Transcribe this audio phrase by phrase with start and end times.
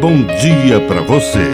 [0.00, 1.44] bom dia para você.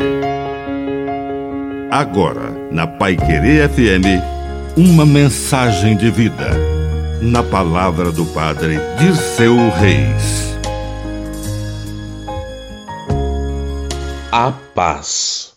[1.91, 4.23] Agora, na Pai Querer FM,
[4.77, 6.51] uma mensagem de vida.
[7.21, 10.57] Na palavra do Padre Dirceu Reis.
[14.31, 15.53] A paz.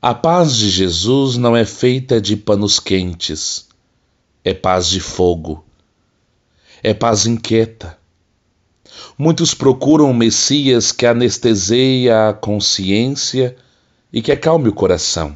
[0.00, 3.68] A paz de Jesus não é feita de panos quentes,
[4.42, 5.66] é paz de fogo,
[6.82, 7.98] é paz inquieta
[9.18, 13.56] Muitos procuram um Messias que anestesia a consciência
[14.12, 15.34] e que acalme o coração,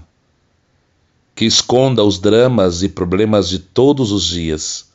[1.35, 4.91] que esconda os dramas e problemas de todos os dias.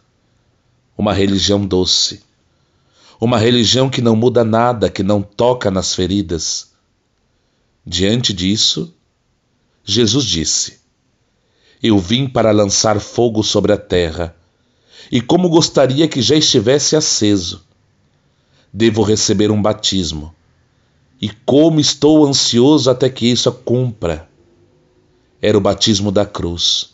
[0.95, 2.21] Uma religião doce,
[3.19, 6.69] uma religião que não muda nada, que não toca nas feridas.
[7.83, 8.93] Diante disso,
[9.83, 10.79] Jesus disse:
[11.81, 14.35] Eu vim para lançar fogo sobre a terra,
[15.11, 17.65] e como gostaria que já estivesse aceso
[18.75, 20.35] devo receber um batismo.
[21.21, 24.27] E como estou ansioso até que isso cumpra.
[25.41, 26.93] Era o batismo da cruz,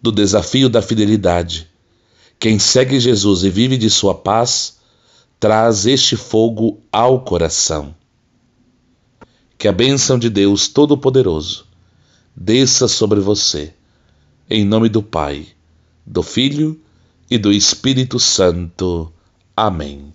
[0.00, 1.68] do desafio da fidelidade.
[2.38, 4.78] Quem segue Jesus e vive de sua paz,
[5.38, 7.94] traz este fogo ao coração.
[9.58, 11.66] Que a bênção de Deus Todo-Poderoso
[12.34, 13.74] desça sobre você,
[14.48, 15.46] em nome do Pai,
[16.06, 16.80] do Filho
[17.30, 19.12] e do Espírito Santo.
[19.54, 20.14] Amém.